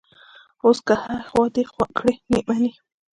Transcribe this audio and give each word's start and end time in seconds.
اوس 0.63 0.79
که 0.87 0.93
هر 1.03 1.09
ایخوا 1.21 1.43
دیخوا 1.55 1.85
کړي، 1.97 2.13
نه 2.31 2.39
مني. 2.47 2.71